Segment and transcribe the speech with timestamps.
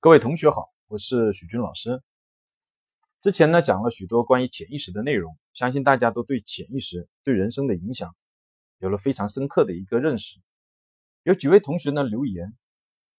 [0.00, 2.00] 各位同学好，我是许军老师。
[3.20, 8.14] 之前呢讲了许多关于潜意识的内容，相信大家都对潜意识对人生的影响
[8.78, 10.38] 有了非常深刻的一个认识。
[11.24, 12.56] 有几位同学呢留言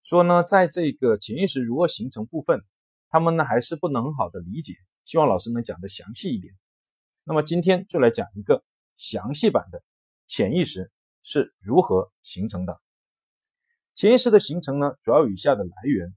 [0.04, 2.64] 说呢，在这个潜意识如何形成部分，
[3.10, 6.54] 他们呢还是不能很好的理解，希望老师能讲的详细一点。
[7.26, 8.64] 那么今天就来讲一个
[8.96, 9.84] 详细版的
[10.28, 10.90] 潜意识
[11.24, 12.80] 是如何形成的。
[13.96, 16.16] 潜意识的形成呢，主要有以下的来源。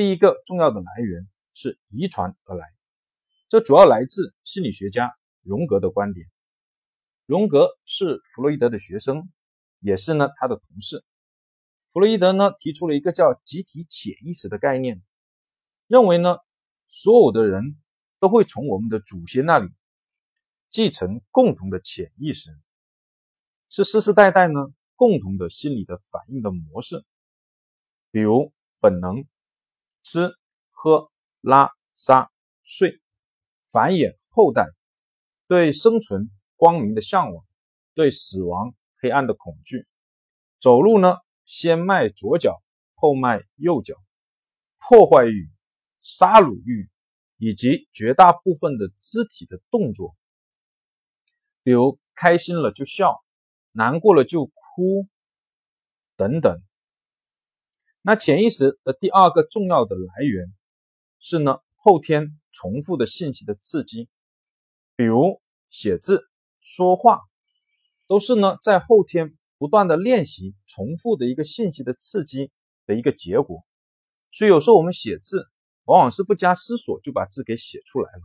[0.00, 2.66] 第一个重要的来源是遗传而来，
[3.50, 6.26] 这主要来自心理学家荣格的观点。
[7.26, 9.30] 荣格是弗洛伊德的学生，
[9.78, 11.04] 也是呢他的同事。
[11.92, 15.02] 弗洛伊德呢提出了一个叫集体潜意识的概念，
[15.86, 16.38] 认为呢
[16.88, 17.76] 所有的人
[18.18, 19.68] 都会从我们的祖先那里
[20.70, 22.58] 继承共同的潜意识，
[23.68, 27.04] 是世世代代呢共同的心理的反应的模式，
[28.10, 29.26] 比如本能。
[30.02, 30.30] 吃、
[30.70, 32.30] 喝、拉、撒、
[32.62, 33.00] 睡，
[33.70, 34.66] 繁衍后代，
[35.46, 37.44] 对生存光明的向往，
[37.94, 39.86] 对死亡黑暗的恐惧。
[40.58, 42.62] 走路呢，先迈左脚，
[42.94, 43.94] 后迈右脚。
[44.82, 45.48] 破坏欲、
[46.02, 46.90] 杀戮欲，
[47.36, 50.16] 以及绝大部分的肢体的动作，
[51.62, 53.22] 比如开心了就笑，
[53.72, 55.06] 难过了就哭，
[56.16, 56.60] 等等。
[58.02, 60.46] 那潜意识的第二个重要的来源
[61.18, 64.08] 是呢后天重复的信息的刺激，
[64.96, 66.22] 比如写字、
[66.62, 67.20] 说话，
[68.06, 72.50] 都是呢在后天不断的练习重复的一个信息的刺激
[72.86, 73.62] 的一个结果。
[74.32, 75.44] 所以有时候我们写字
[75.84, 78.22] 往往是不加思索就把字给写出来了。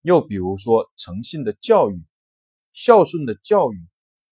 [0.00, 2.02] 又比如说诚信的教育、
[2.72, 3.76] 孝顺的教育，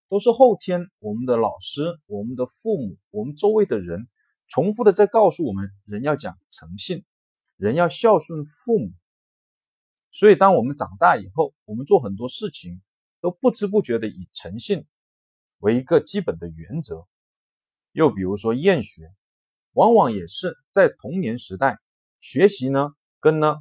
[0.08, 4.08] 都是后天我们的老师、我们的父母、我们周围的人。
[4.48, 7.04] 重复的在告诉我们，人要讲诚信，
[7.56, 8.92] 人要孝顺父母。
[10.10, 12.80] 所以，当我们长大以后，我们做很多事情
[13.20, 14.86] 都不知不觉的以诚信
[15.58, 17.06] 为一个基本的原则。
[17.92, 19.12] 又比如说厌学，
[19.72, 21.78] 往往也是在童年时代
[22.20, 22.88] 学习呢，
[23.20, 23.56] 跟呢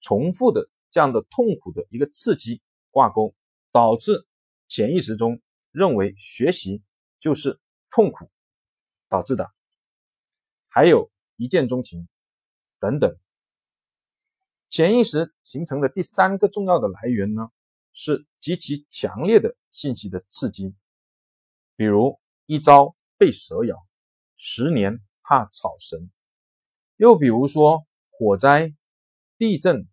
[0.00, 3.34] 重复的这样的痛苦的一个刺激挂钩，
[3.70, 4.26] 导致
[4.66, 5.40] 潜意识中
[5.70, 6.82] 认为学习
[7.20, 8.28] 就是痛苦
[9.08, 9.53] 导致的。
[10.74, 12.08] 还有一见钟情
[12.80, 13.16] 等等，
[14.68, 17.52] 潜意识形成的第三个重要的来源呢，
[17.92, 20.74] 是极其强烈的信息的刺激，
[21.76, 23.86] 比如一朝被蛇咬，
[24.36, 26.10] 十年怕草绳，
[26.96, 28.74] 又比如说火灾、
[29.38, 29.86] 地震，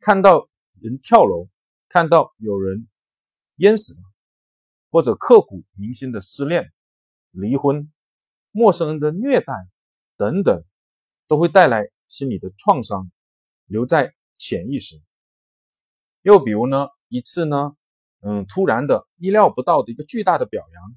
[0.00, 0.50] 看到
[0.82, 1.48] 人跳楼，
[1.88, 2.86] 看到有人
[3.54, 4.00] 淹死了，
[4.90, 6.74] 或者刻骨铭心的失恋、
[7.30, 7.90] 离婚、
[8.50, 9.54] 陌生人的虐待。
[10.16, 10.64] 等等，
[11.28, 13.10] 都会带来心理的创伤，
[13.66, 14.96] 留在潜意识。
[16.22, 17.76] 又比如呢，一次呢，
[18.20, 20.96] 嗯，突然的、意料不到的一个巨大的表扬，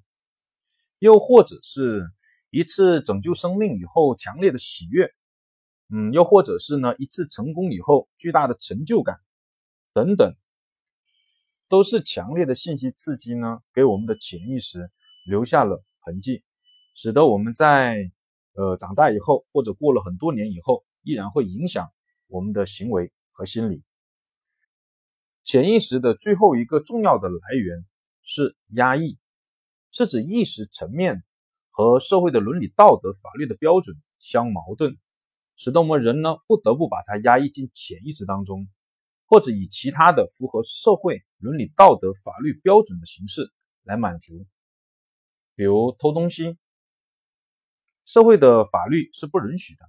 [1.00, 2.10] 又或者是
[2.50, 5.12] 一次拯救生命以后强烈的喜悦，
[5.90, 9.20] 嗯，又或者是呢，一次成功以后巨大的成就感，
[9.94, 10.34] 等等，
[11.68, 14.90] 都是强烈的信息刺激呢，给我们的潜意识
[15.26, 16.44] 留下了痕迹，
[16.96, 18.12] 使得我们在。
[18.60, 21.90] 呃，长大以后或者过了很多年以后，依然会影响
[22.28, 23.84] 我们的行为和心理。
[25.46, 27.86] 潜意识的最后一个重要的来源
[28.22, 29.18] 是压抑，
[29.92, 31.24] 是指意识层面
[31.70, 34.98] 和社会的伦理道德、法律的标准相矛盾，
[35.56, 38.68] 使得我们人呢不得不把它压抑进潜意识当中，
[39.26, 43.54] 或者以其他的符合社会伦理道德、法律标准的形式
[43.84, 44.46] 来满足，
[45.56, 46.58] 比如偷东西。
[48.10, 49.86] 社会的法律是不允许的，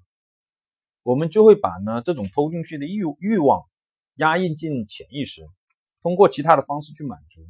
[1.02, 3.62] 我们就会把呢这种偷进去的欲欲望
[4.16, 5.48] 压抑进潜意识，
[6.02, 7.40] 通过其他的方式去满足，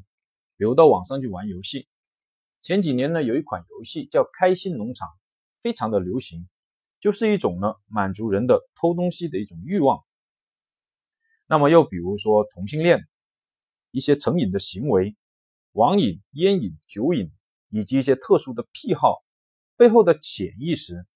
[0.56, 1.88] 比如到网上去玩游戏。
[2.62, 5.08] 前几年呢有一款游戏叫《开心农场》，
[5.60, 6.48] 非常的流行，
[7.00, 10.04] 就是一种呢满足人的偷东西的一种欲望。
[11.48, 13.08] 那么又比如说同性恋，
[13.90, 15.16] 一些成瘾的行为，
[15.72, 17.32] 网瘾、烟瘾、酒瘾，
[17.70, 19.24] 以及一些特殊的癖好。
[19.80, 21.06] 背后的潜意识，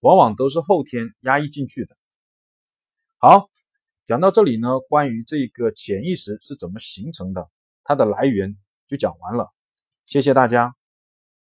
[0.00, 1.96] 往往都是后天压抑进去的。
[3.16, 3.48] 好，
[4.04, 7.48] 讲到这里呢，关于这个潜意识是怎么形成的，
[7.82, 8.54] 它的来源
[8.86, 9.50] 就讲完了。
[10.04, 10.76] 谢谢大家。